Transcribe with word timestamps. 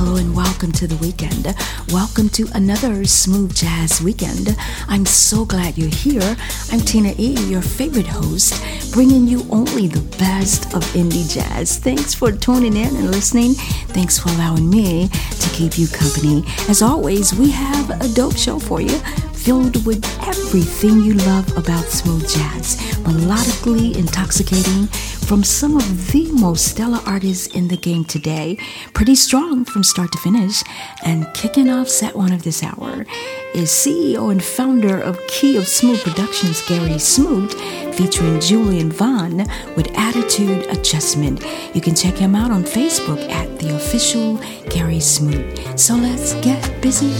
Welcome 0.00 0.72
to 0.72 0.86
the 0.86 0.96
weekend. 0.96 1.54
Welcome 1.92 2.28
to 2.30 2.48
another 2.54 3.04
Smooth 3.04 3.54
Jazz 3.54 4.00
Weekend. 4.00 4.56
I'm 4.88 5.04
so 5.04 5.44
glad 5.44 5.76
you're 5.76 5.88
here. 5.88 6.36
I'm 6.70 6.80
Tina 6.80 7.14
E., 7.18 7.34
your 7.48 7.62
favorite 7.62 8.06
host, 8.06 8.62
bringing 8.92 9.26
you 9.26 9.46
only 9.50 9.88
the 9.88 10.00
best 10.18 10.74
of 10.74 10.82
indie 10.94 11.32
jazz. 11.32 11.78
Thanks 11.78 12.14
for 12.14 12.32
tuning 12.32 12.76
in 12.76 12.96
and 12.96 13.10
listening. 13.10 13.52
Thanks 13.92 14.18
for 14.18 14.30
allowing 14.30 14.68
me 14.70 15.08
to 15.08 15.50
keep 15.50 15.78
you 15.78 15.86
company. 15.88 16.44
As 16.68 16.80
always, 16.80 17.34
we 17.34 17.50
have 17.50 17.90
a 17.90 18.08
dope 18.14 18.36
show 18.36 18.58
for 18.58 18.80
you 18.80 19.00
filled 19.44 19.84
with 19.84 20.04
everything 20.22 21.02
you 21.02 21.14
love 21.14 21.56
about 21.56 21.84
smooth 21.86 22.22
jazz, 22.28 22.76
melodically 23.02 23.96
intoxicating 23.96 24.86
from 25.26 25.42
some 25.42 25.76
of 25.76 26.12
the 26.12 26.30
most 26.30 26.68
stellar 26.68 27.00
artists 27.06 27.48
in 27.48 27.66
the 27.66 27.76
game 27.76 28.04
today. 28.04 28.56
Pretty 28.94 29.16
strong 29.16 29.64
from 29.64 29.82
start 29.82 30.12
to 30.12 30.18
finish. 30.18 30.62
And 31.02 31.26
kicking 31.34 31.68
off 31.68 31.88
set 31.88 32.14
one 32.14 32.32
of 32.32 32.44
this 32.44 32.62
hour 32.62 33.04
is 33.52 33.70
CEO 33.70 34.30
and 34.30 34.42
founder 34.42 35.00
of 35.00 35.18
Key 35.26 35.56
of 35.56 35.66
Smooth 35.66 36.02
Productions, 36.04 36.64
Gerry 36.68 36.98
Smooth, 37.00 37.52
featuring 37.94 38.38
Julian 38.38 38.92
Vaughn 38.92 39.38
with 39.74 39.90
Attitude 39.96 40.66
Adjustment. 40.68 41.44
You 41.74 41.80
can 41.80 41.96
check 41.96 42.14
him 42.14 42.36
out 42.36 42.52
on 42.52 42.62
Facebook 42.62 43.28
at 43.28 43.58
the 43.58 43.74
official 43.74 44.38
Gerry 44.68 45.00
Smooth. 45.00 45.76
So 45.76 45.96
let's 45.96 46.34
get 46.34 46.80
busy. 46.80 47.12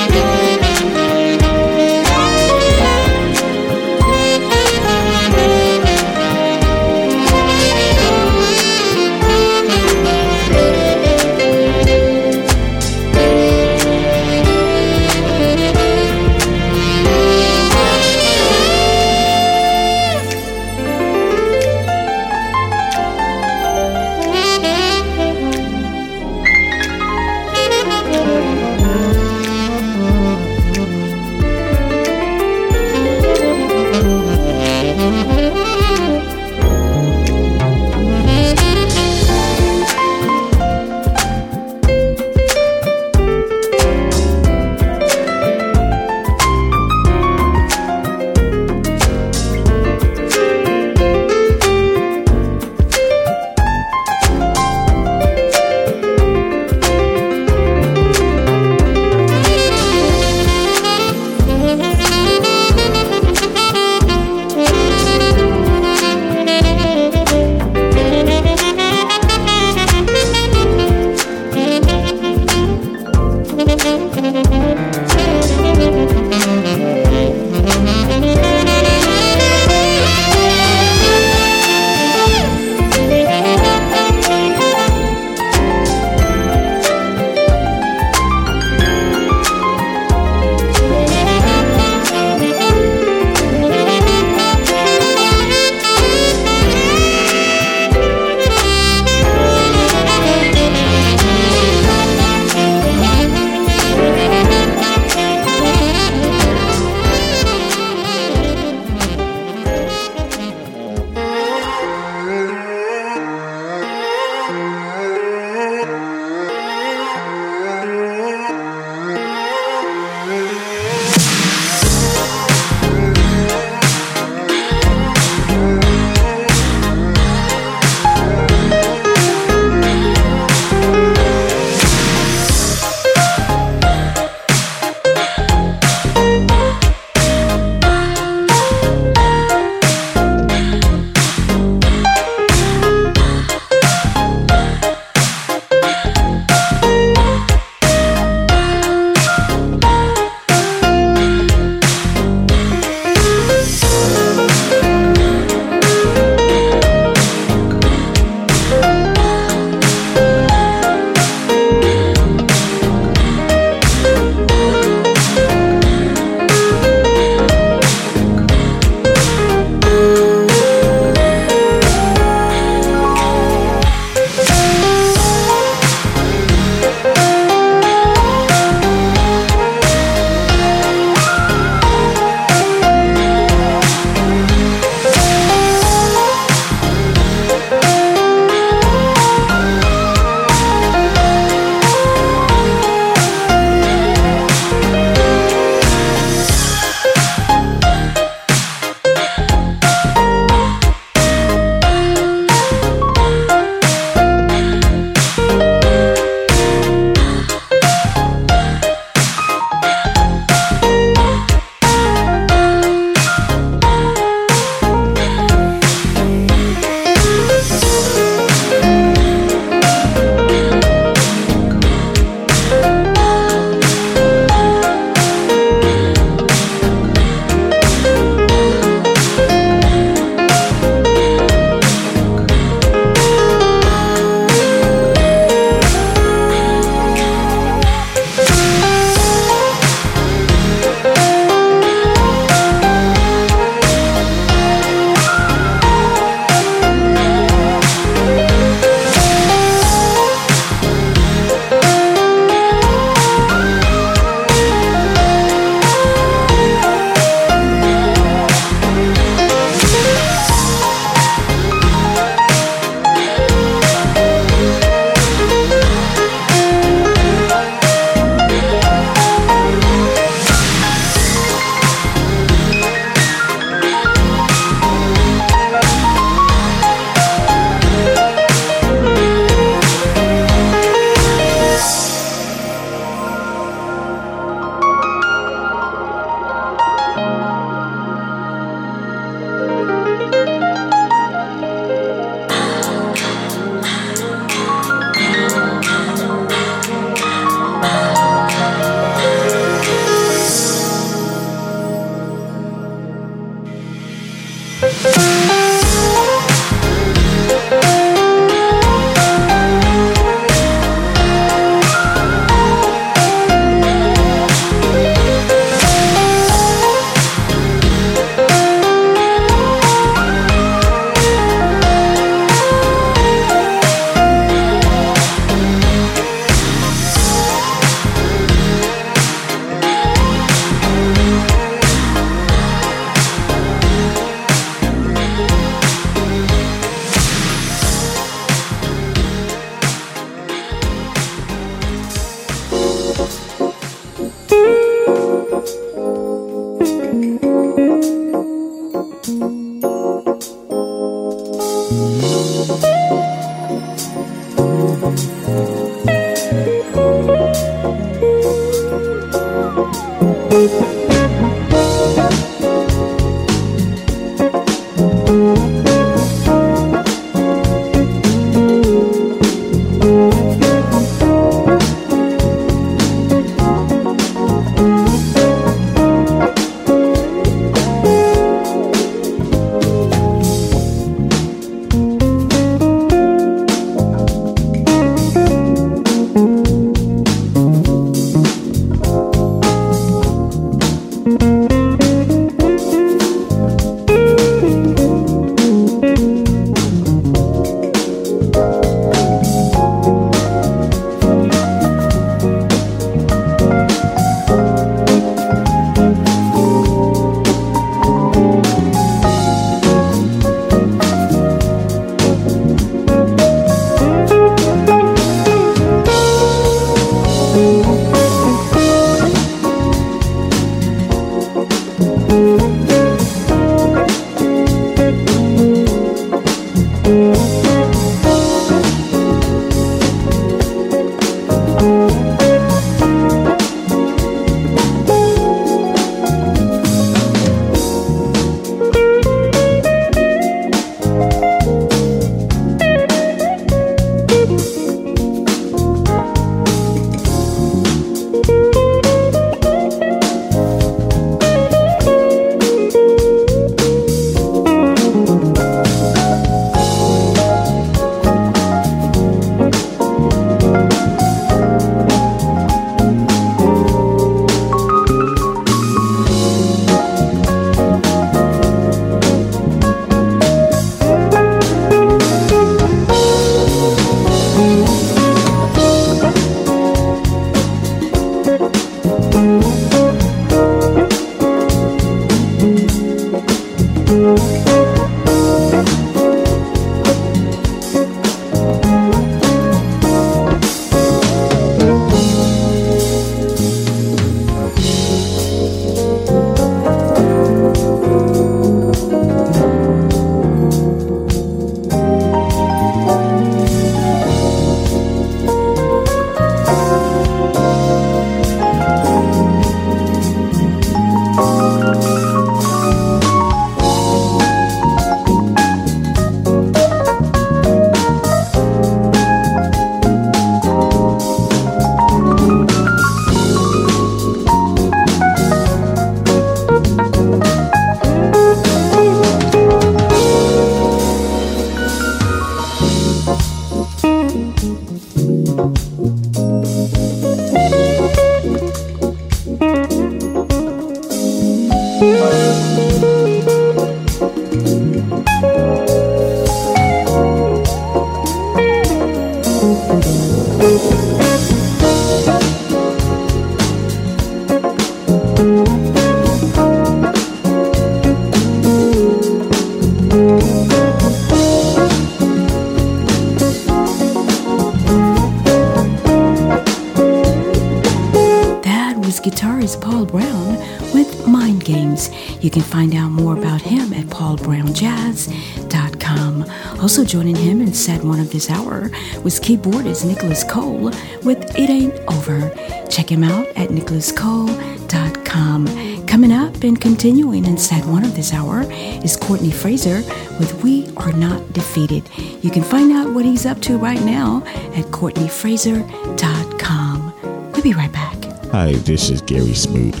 Joining 577.10 577.34
him 577.34 577.60
in 577.60 577.74
set 577.74 578.04
one 578.04 578.20
of 578.20 578.30
this 578.30 578.48
hour 578.48 578.88
was 579.24 579.40
keyboardist 579.40 580.06
Nicholas 580.06 580.44
Cole 580.44 580.92
with 581.24 581.58
It 581.58 581.68
Ain't 581.68 581.98
Over. 582.06 582.54
Check 582.88 583.10
him 583.10 583.24
out 583.24 583.48
at 583.56 583.70
nicholascole.com. 583.70 586.06
Coming 586.06 586.30
up 586.30 586.62
and 586.62 586.80
continuing 586.80 587.46
in 587.46 587.58
set 587.58 587.84
one 587.86 588.04
of 588.04 588.14
this 588.14 588.32
hour 588.32 588.62
is 588.70 589.16
Courtenay 589.16 589.50
Frazer 589.50 590.04
with 590.38 590.62
We 590.62 590.88
Are 590.98 591.10
Not 591.10 591.52
Defeated. 591.52 592.08
You 592.44 592.50
can 592.52 592.62
find 592.62 592.92
out 592.92 593.12
what 593.12 593.24
he's 593.24 593.44
up 593.44 593.60
to 593.62 593.76
right 593.76 594.04
now 594.04 594.44
at 594.76 594.84
courtneyfraser.com. 594.92 597.12
We'll 597.50 597.62
be 597.62 597.74
right 597.74 597.92
back. 597.92 598.24
Hi, 598.52 598.74
this 598.74 599.10
is 599.10 599.20
Gerry 599.20 599.54
Smooth 599.54 600.00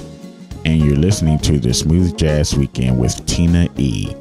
and 0.64 0.80
you're 0.80 0.94
listening 0.94 1.40
to 1.40 1.58
the 1.58 1.74
Smooth 1.74 2.16
Jazz 2.16 2.56
Weekend 2.56 3.00
with 3.00 3.26
Tina 3.26 3.68
E. 3.76 4.14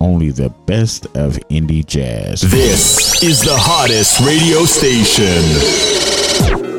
Only 0.00 0.30
the 0.30 0.50
best 0.66 1.06
of 1.16 1.34
indie 1.50 1.84
jazz. 1.84 2.42
This 2.42 3.22
is 3.22 3.40
the 3.40 3.56
hottest 3.56 4.20
radio 4.20 4.64
station. 4.64 5.42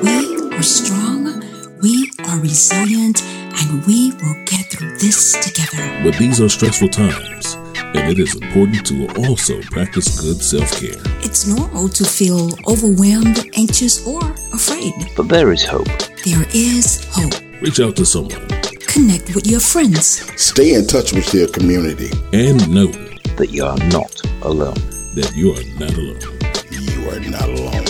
We 0.02 0.56
are 0.56 0.64
strong, 0.64 1.44
we 1.82 2.10
are 2.30 2.40
resilient, 2.40 3.22
and 3.24 3.86
we 3.86 4.12
will 4.12 4.46
get 4.46 4.72
through 4.72 4.98
this 5.00 5.34
together. 5.44 6.02
But 6.04 6.18
these 6.18 6.40
are 6.40 6.48
stressful 6.48 6.90
times, 6.90 7.56
and 7.94 8.10
it 8.10 8.20
is 8.20 8.36
important 8.36 8.86
to 8.88 9.08
also 9.28 9.62
practice 9.64 10.22
good 10.22 10.42
self 10.42 10.80
care. 10.80 11.02
It's 11.20 11.46
normal 11.46 11.90
to 11.90 12.06
feel 12.06 12.52
overwhelmed, 12.68 13.50
anxious, 13.56 14.06
or 14.08 14.24
afraid. 14.54 14.94
But 15.18 15.28
there 15.28 15.52
is 15.52 15.66
hope. 15.66 15.92
There 16.24 16.46
is 16.54 17.06
hope. 17.12 17.34
Reach 17.62 17.82
out 17.82 17.98
to 17.98 18.06
someone 18.06 18.48
Connect 18.90 19.36
with 19.36 19.46
your 19.46 19.60
friends. 19.60 20.26
Stay 20.42 20.74
in 20.74 20.88
touch 20.88 21.14
with 21.14 21.32
your 21.34 21.48
community. 21.48 22.10
And 22.34 22.68
know 22.74 22.88
that 23.40 23.52
you 23.52 23.64
are 23.66 23.78
not 23.88 24.22
alone. 24.42 24.74
That 25.16 25.32
you 25.34 25.54
are 25.54 25.64
not 25.80 25.94
alone. 25.94 26.20
You 26.70 27.10
are 27.10 27.20
not 27.22 27.48
alone. 27.48 27.89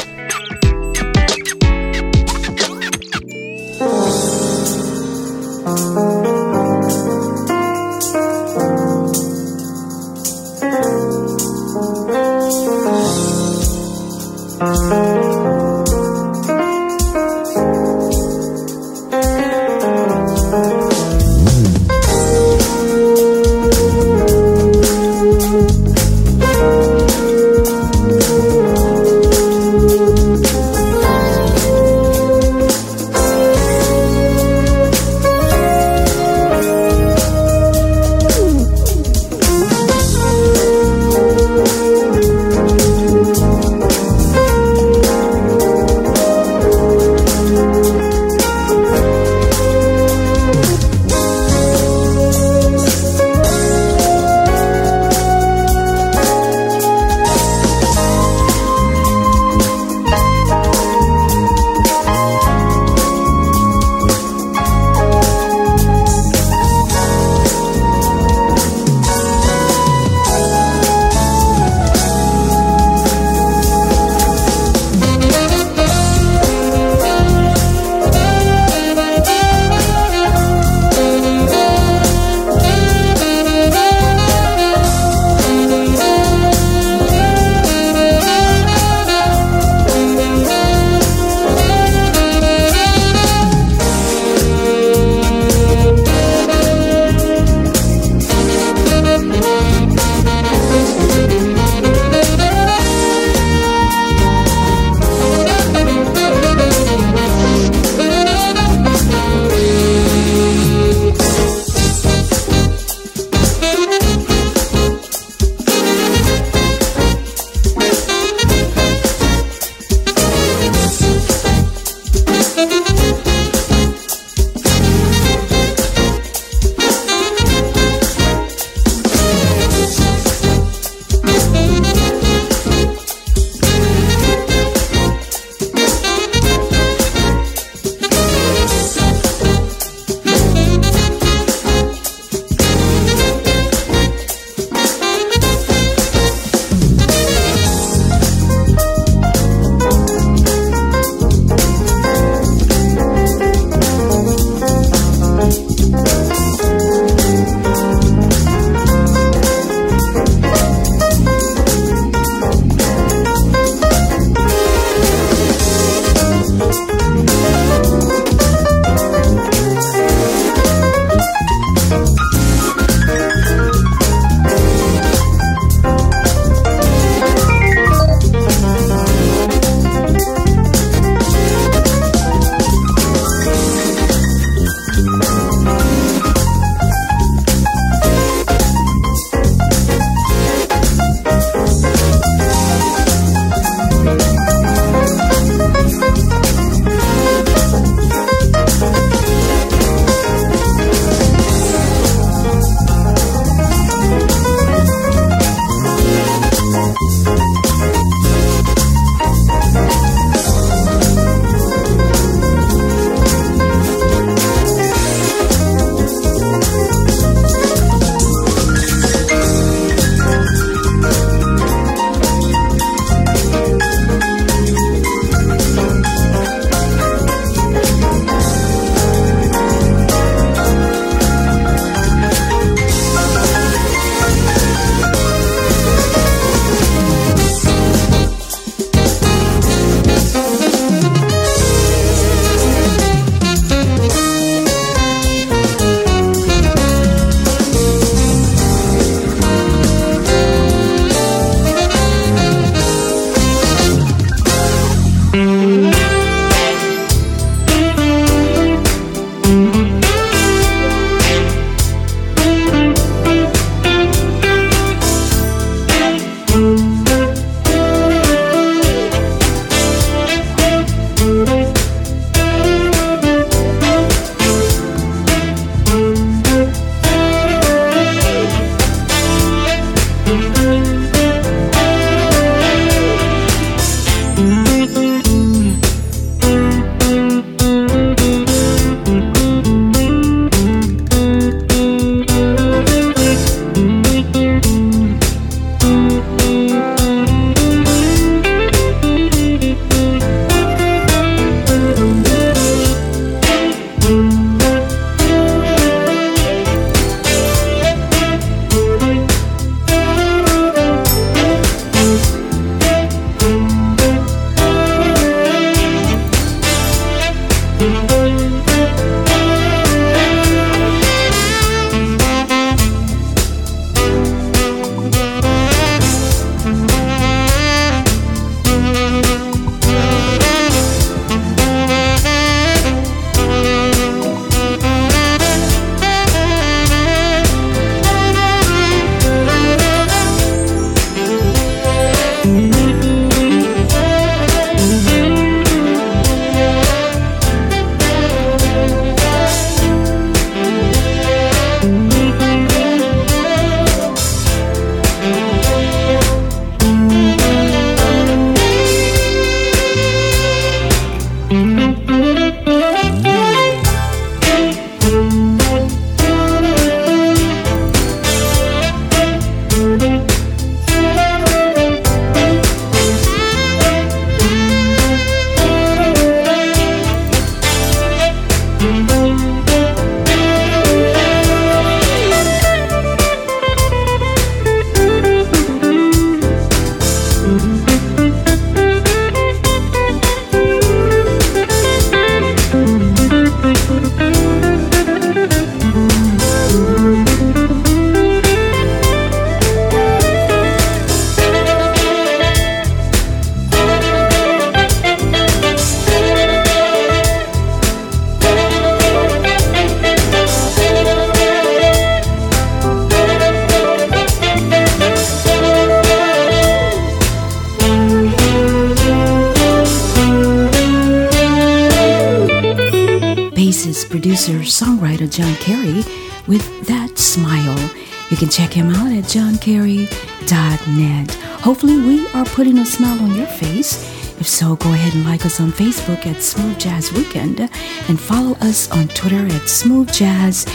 Putting 432.59 432.79
a 432.79 432.85
smile 432.85 433.17
on 433.22 433.33
your 433.35 433.48
face. 433.48 434.03
If 434.37 434.45
so, 434.45 434.75
go 434.75 434.91
ahead 434.91 435.15
and 435.15 435.24
like 435.24 435.45
us 435.45 435.61
on 435.61 435.72
Facebook 435.72 436.27
at 436.27 436.43
Smooth 436.43 436.77
Jazz 436.77 437.09
Weekend 437.13 437.61
and 437.61 438.19
follow 438.19 438.51
us 438.59 438.91
on 438.91 439.07
Twitter 439.07 439.45
at 439.45 439.69
Smooth 439.69 440.11
Jazz 440.11 440.65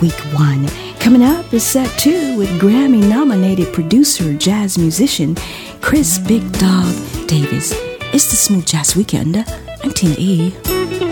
Week 0.00 0.16
1. 0.38 0.68
Coming 1.00 1.24
up 1.24 1.52
is 1.52 1.64
set 1.64 1.90
2 1.98 2.38
with 2.38 2.48
Grammy 2.60 3.08
nominated 3.08 3.74
producer, 3.74 4.34
jazz 4.34 4.78
musician 4.78 5.34
Chris 5.80 6.16
Big 6.16 6.42
Dog 6.60 6.94
Davis. 7.26 7.72
It's 8.14 8.30
the 8.30 8.36
Smooth 8.36 8.64
Jazz 8.64 8.94
Weekend. 8.94 9.44
I'm 9.82 9.90
Tina 9.90 10.14
E. 10.18 11.11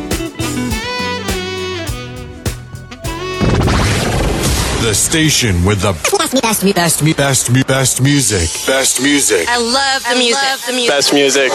The 4.80 4.94
station 4.94 5.62
with 5.62 5.82
the 5.82 5.92
best, 5.92 6.64
best, 6.64 6.74
best, 6.74 7.04
best, 7.14 7.66
best 7.66 8.02
music. 8.02 8.48
Best 8.66 9.02
music. 9.02 9.46
I 9.46 9.58
love 9.58 10.02
the 10.08 10.16
music. 10.16 10.42
Love 10.42 10.66
the 10.66 10.72
music. 10.72 10.90
Best 10.90 11.12
music. 11.12 11.52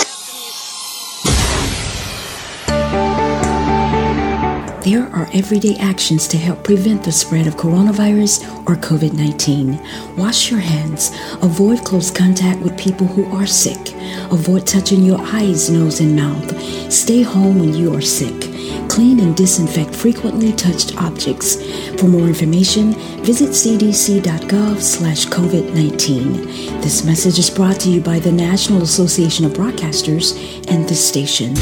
There 4.84 5.10
are 5.12 5.28
everyday 5.34 5.76
actions 5.78 6.28
to 6.28 6.38
help 6.38 6.64
prevent 6.64 7.04
the 7.04 7.12
spread 7.12 7.48
of 7.48 7.56
coronavirus 7.56 8.46
or 8.70 8.76
COVID 8.76 9.14
19. 9.14 9.80
Wash 10.18 10.52
your 10.52 10.60
hands. 10.60 11.10
Avoid 11.42 11.84
close 11.84 12.12
contact 12.12 12.62
with 12.62 12.78
people 12.78 13.08
who 13.08 13.26
are 13.36 13.48
sick. 13.48 13.96
Avoid 14.32 14.68
touching 14.68 15.04
your 15.04 15.20
eyes, 15.20 15.72
nose, 15.72 16.00
and 16.00 16.16
mouth. 16.16 16.62
Stay 16.94 17.24
home 17.24 17.58
when 17.58 17.74
you 17.74 17.96
are 17.96 18.02
sick. 18.02 18.55
Clean 18.96 19.20
and 19.20 19.36
disinfect 19.36 19.94
frequently 19.94 20.54
touched 20.54 20.96
objects. 20.96 21.58
For 22.00 22.08
more 22.08 22.28
information, 22.30 22.94
visit 23.26 23.50
cdc.gov 23.50 24.80
slash 24.80 25.26
COVID-19. 25.26 26.82
This 26.82 27.04
message 27.04 27.38
is 27.38 27.50
brought 27.50 27.78
to 27.82 27.90
you 27.90 28.00
by 28.00 28.20
the 28.20 28.32
National 28.32 28.84
Association 28.84 29.44
of 29.44 29.52
Broadcasters 29.52 30.38
and 30.72 30.88
this 30.88 31.06
station. 31.06 31.56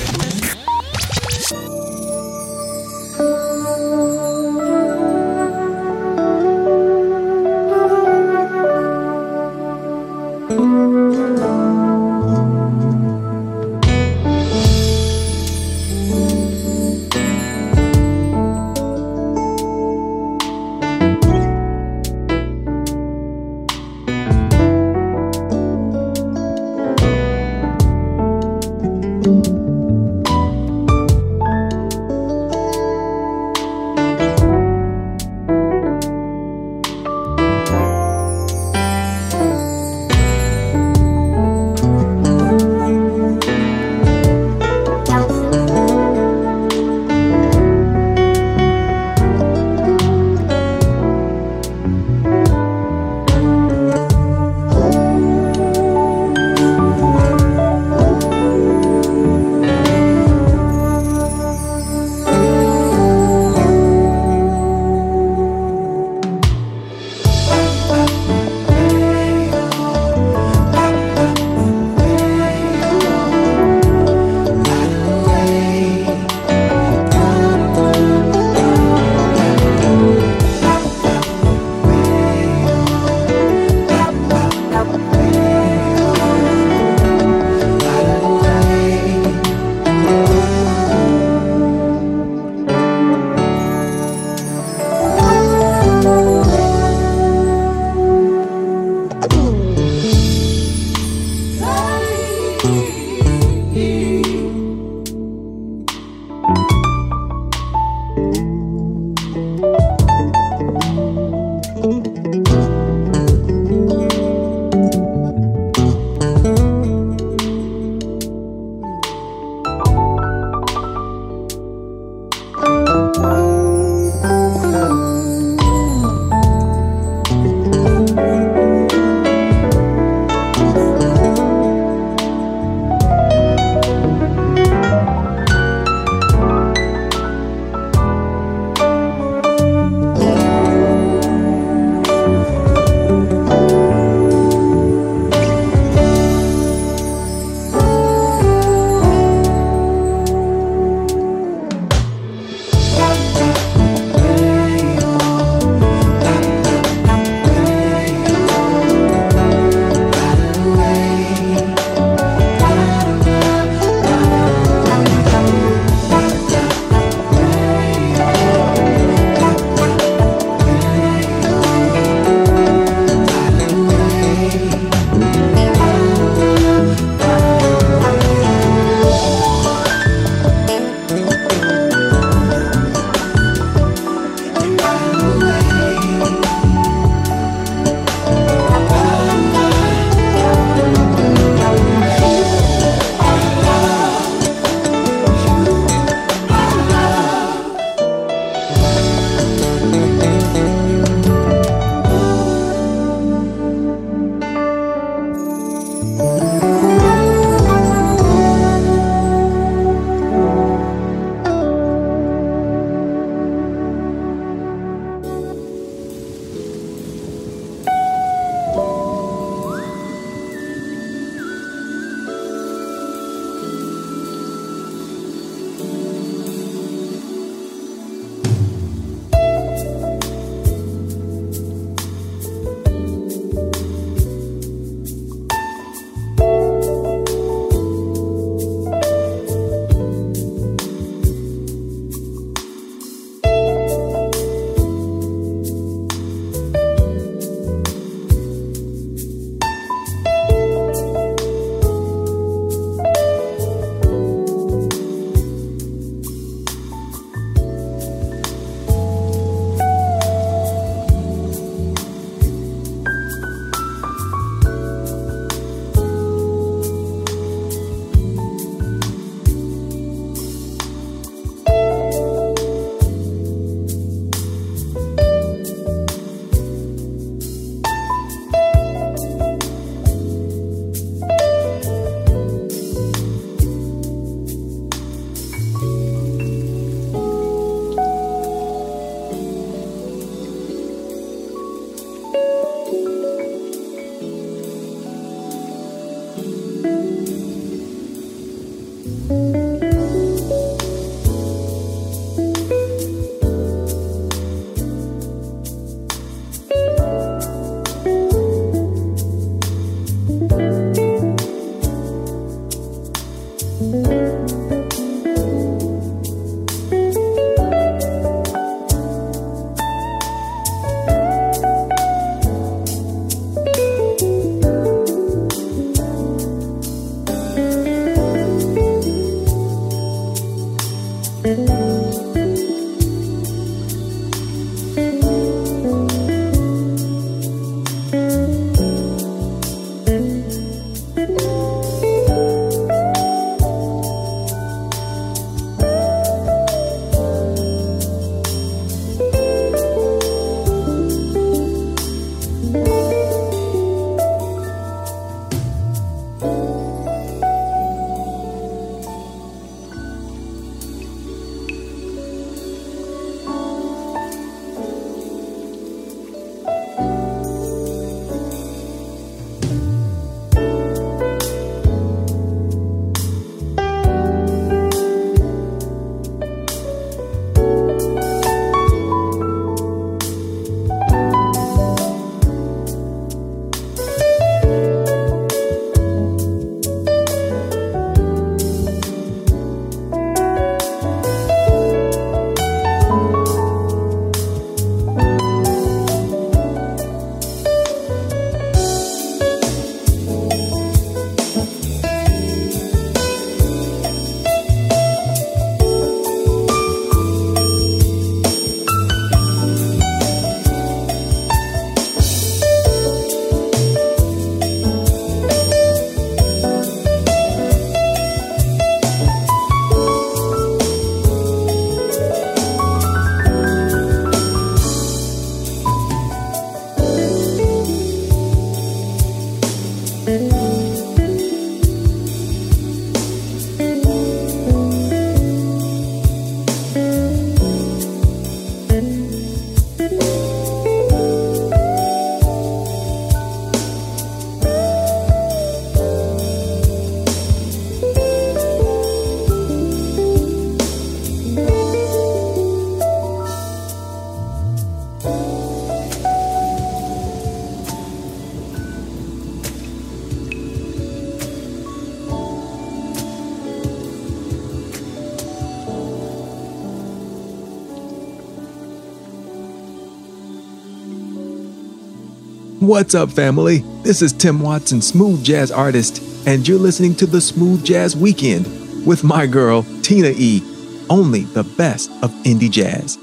What's 472.83 473.15
up, 473.15 473.31
family? 473.31 473.77
This 474.01 474.21
is 474.21 474.33
Tim 474.33 474.59
Watson, 474.59 475.01
smooth 475.01 475.41
jazz 475.41 475.71
artist, 475.71 476.21
and 476.45 476.67
you're 476.67 476.77
listening 476.77 477.15
to 477.15 477.25
the 477.25 477.39
Smooth 477.39 477.85
Jazz 477.85 478.13
Weekend 478.13 478.65
with 479.07 479.23
my 479.23 479.47
girl, 479.47 479.83
Tina 480.01 480.33
E. 480.35 480.61
Only 481.09 481.45
the 481.45 481.63
best 481.63 482.11
of 482.21 482.31
indie 482.43 482.69
jazz. 482.69 483.22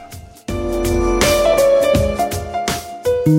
Hey, 3.23 3.33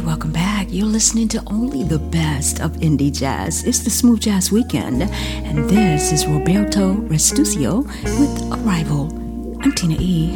welcome 0.00 0.32
back. 0.32 0.66
You're 0.68 0.84
listening 0.84 1.28
to 1.28 1.42
only 1.46 1.82
the 1.82 1.98
best 1.98 2.60
of 2.60 2.72
indie 2.72 3.10
jazz. 3.10 3.64
It's 3.64 3.78
the 3.78 3.88
Smooth 3.88 4.20
Jazz 4.20 4.52
Weekend, 4.52 5.04
and 5.04 5.70
this 5.70 6.12
is 6.12 6.26
Roberto 6.26 6.92
Restuccia 6.92 7.86
with 8.18 8.52
Arrival. 8.52 9.08
I'm 9.62 9.72
Tina 9.72 9.96
E. 9.98 10.34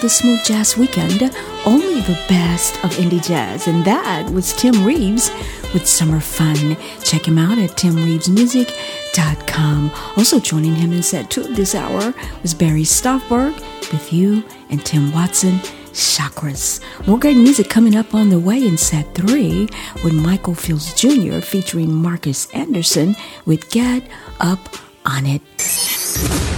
the 0.00 0.08
Smooth 0.08 0.42
Jazz 0.44 0.76
Weekend, 0.76 1.22
only 1.64 2.00
the 2.00 2.18
best 2.28 2.74
of 2.84 2.90
indie 2.94 3.24
jazz. 3.24 3.66
And 3.66 3.84
that 3.84 4.28
was 4.30 4.52
Tim 4.52 4.84
Reeves 4.84 5.30
with 5.72 5.86
Summer 5.86 6.20
Fun. 6.20 6.76
Check 7.02 7.26
him 7.28 7.38
out 7.38 7.58
at 7.58 7.70
timreevesmusic.com. 7.70 9.90
Also 10.16 10.40
joining 10.40 10.74
him 10.74 10.92
in 10.92 11.02
set 11.02 11.30
two 11.30 11.44
this 11.54 11.74
hour 11.74 12.12
was 12.42 12.52
Barry 12.54 12.82
Stoffberg 12.82 13.54
with 13.92 14.12
you 14.12 14.44
and 14.70 14.84
Tim 14.84 15.12
Watson. 15.12 15.60
Chakras. 15.92 16.80
More 17.06 17.18
great 17.18 17.38
music 17.38 17.70
coming 17.70 17.96
up 17.96 18.14
on 18.14 18.28
the 18.28 18.38
way 18.38 18.66
in 18.66 18.76
set 18.76 19.14
three 19.14 19.66
with 20.04 20.12
Michael 20.12 20.54
Fields 20.54 20.92
Jr. 20.92 21.40
featuring 21.40 21.90
Marcus 21.90 22.50
Anderson 22.52 23.16
with 23.46 23.70
Get 23.70 24.02
Up 24.40 24.58
on 25.06 25.24
It. 25.24 25.40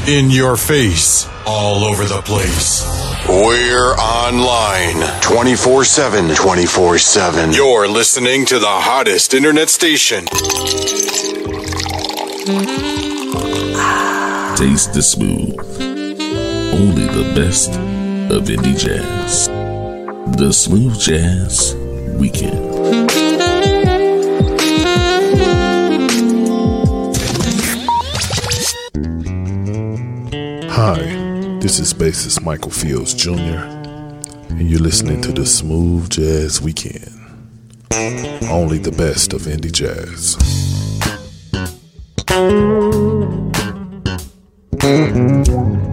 In 0.09 0.29
your 0.31 0.57
face, 0.57 1.29
all 1.49 1.83
over 1.85 2.05
the 2.05 2.21
place. 2.23 2.85
We're 3.27 3.95
online 3.95 5.01
24 5.23 5.85
7. 5.85 6.35
24 6.35 6.99
7. 6.99 7.53
You're 7.53 7.89
listening 7.89 8.45
to 8.47 8.59
the 8.59 8.67
hottest 8.67 9.33
internet 9.33 9.71
station. 9.71 10.27
Taste 14.57 14.93
the 14.93 15.03
smooth. 15.03 15.59
Only 16.75 17.07
the 17.07 17.33
best 17.35 17.71
of 17.71 18.45
indie 18.49 18.79
jazz. 18.79 19.49
The 20.37 20.53
Smooth 20.53 21.01
Jazz 21.01 21.75
Weekend. 22.19 22.69
Hi, 30.71 31.18
this 31.61 31.81
is 31.81 31.93
bassist 31.93 32.43
Michael 32.43 32.71
Fields 32.71 33.15
Jr., 33.15 33.31
and 34.51 34.71
you're 34.71 34.81
listening 34.81 35.21
to 35.23 35.33
the 35.33 35.45
Smooth 35.45 36.09
Jazz 36.09 36.61
Weekend. 36.61 37.15
Only 38.51 38.79
the 38.79 38.93
best 38.97 39.33
of 39.33 39.43
indie 39.43 39.73
jazz. 39.73 40.37
Thank 44.79 45.88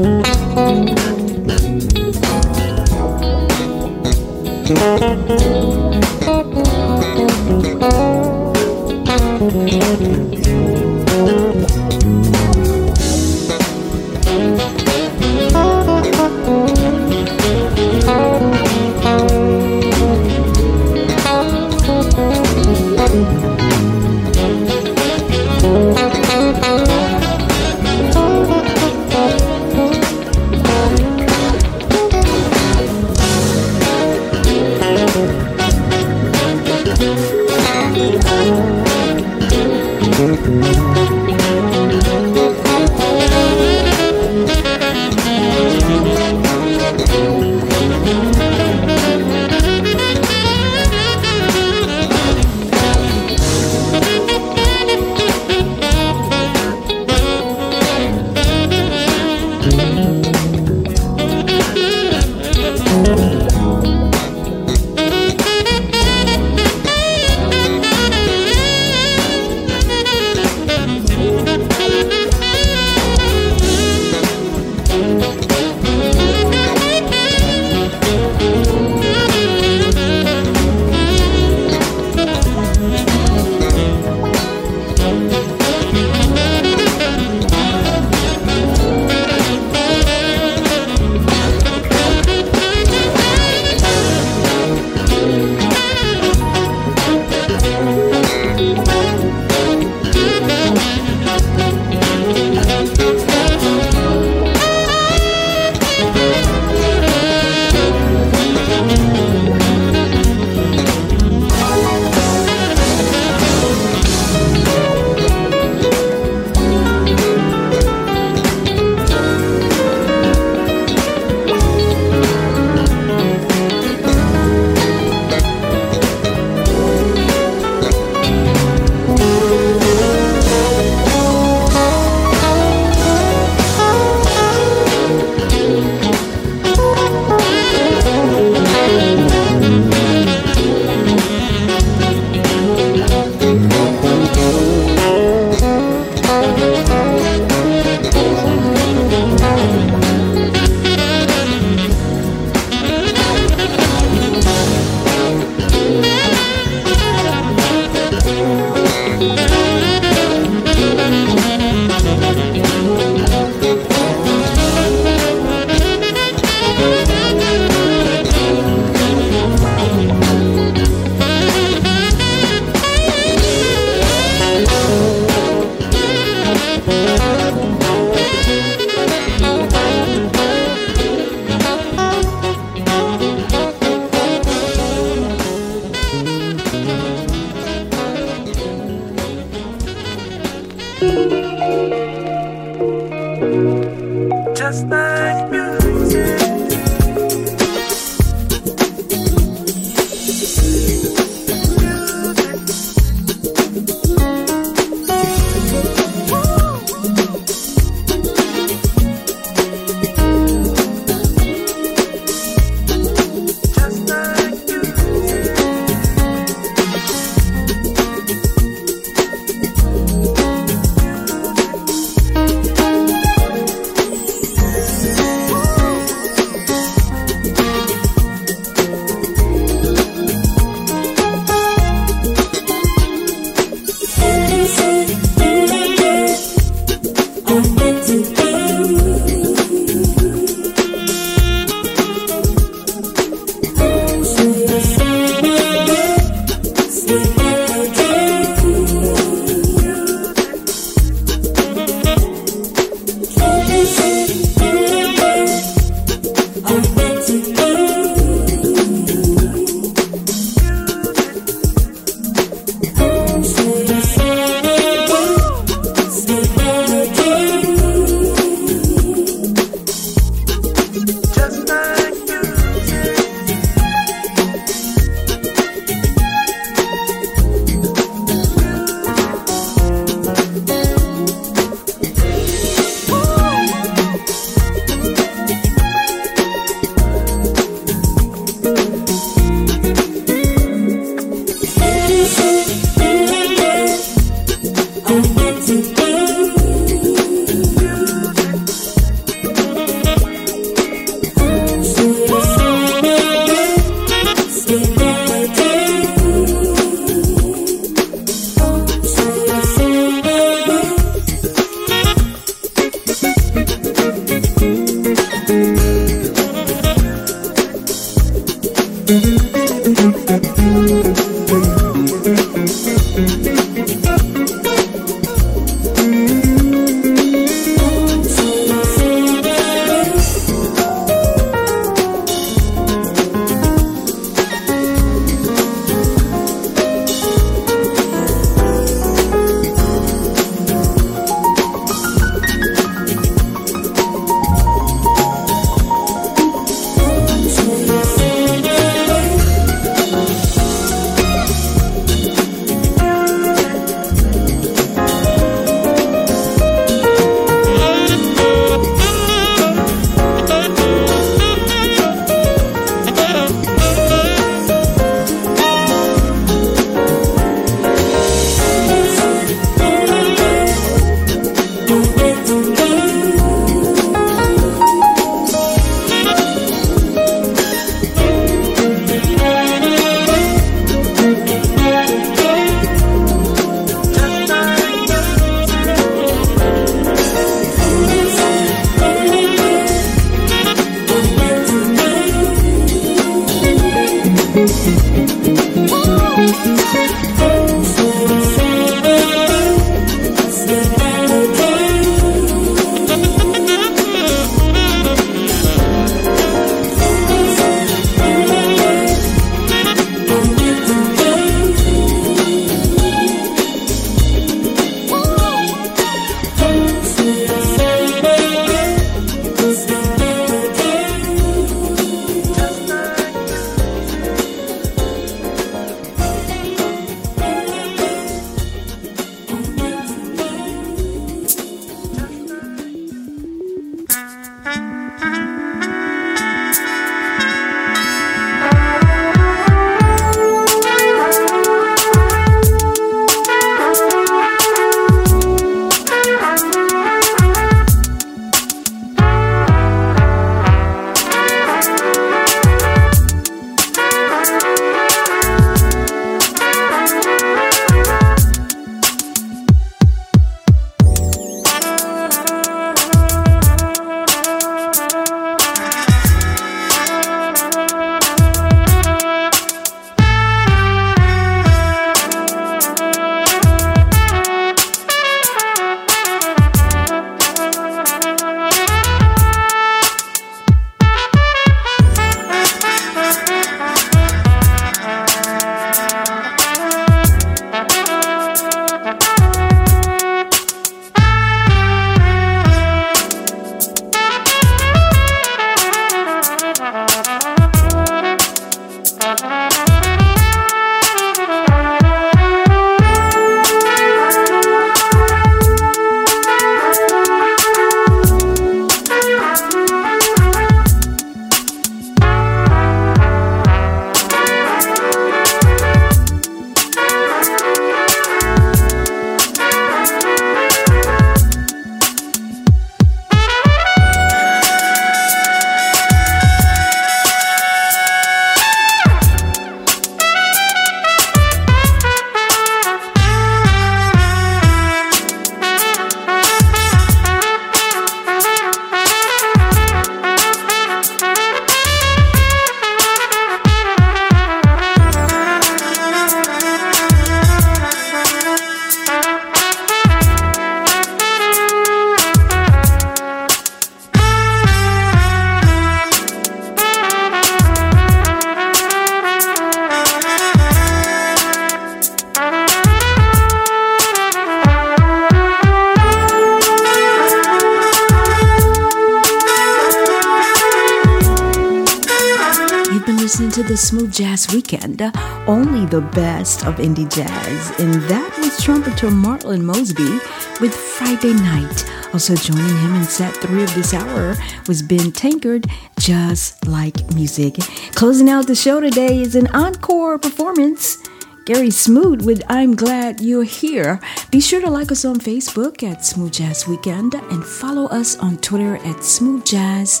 Only 575.46 575.86
the 575.86 576.00
best 576.14 576.66
of 576.66 576.76
indie 576.76 577.12
jazz. 577.12 577.80
And 577.80 577.94
that 578.10 578.38
was 578.38 578.62
trumpeter 578.62 579.08
Marlon 579.08 579.62
Mosby 579.62 580.18
with 580.60 580.74
Friday 580.74 581.34
Night. 581.34 581.84
Also 582.12 582.34
joining 582.36 582.76
him 582.78 582.94
in 582.94 583.04
set 583.04 583.34
three 583.36 583.62
of 583.64 583.74
this 583.74 583.92
hour 583.92 584.36
was 584.68 584.82
Ben 584.82 585.10
Tankard, 585.12 585.66
Just 585.98 586.66
Like 586.66 587.12
Music. 587.14 587.56
Closing 587.94 588.28
out 588.28 588.46
the 588.46 588.54
show 588.54 588.80
today 588.80 589.20
is 589.20 589.34
an 589.34 589.48
encore 589.48 590.18
performance 590.18 590.98
Gerry 591.46 591.70
Smooth 591.70 592.24
with 592.24 592.42
I'm 592.48 592.74
Glad 592.74 593.20
You're 593.20 593.44
Here. 593.44 594.00
Be 594.30 594.40
sure 594.40 594.62
to 594.62 594.70
like 594.70 594.90
us 594.90 595.04
on 595.04 595.16
Facebook 595.16 595.82
at 595.82 596.02
Smooth 596.02 596.32
Jazz 596.32 596.66
Weekend 596.66 597.14
and 597.14 597.44
follow 597.44 597.84
us 597.88 598.16
on 598.18 598.38
Twitter 598.38 598.76
at 598.76 599.04
Smooth 599.04 599.44
Jazz 599.44 600.00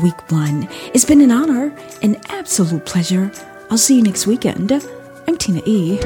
Week 0.00 0.30
One. 0.30 0.68
It's 0.94 1.04
been 1.04 1.20
an 1.20 1.32
honor, 1.32 1.76
an 2.02 2.20
absolute 2.28 2.86
pleasure. 2.86 3.32
I'll 3.70 3.78
see 3.78 3.96
you 3.96 4.02
next 4.02 4.26
weekend. 4.26 4.72
I'm 5.26 5.36
Tina 5.36 5.62
E. 5.64 5.98